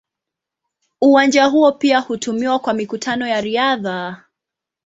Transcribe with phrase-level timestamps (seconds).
[1.01, 4.23] Uwanja huo pia hutumiwa kwa mikutano ya riadha.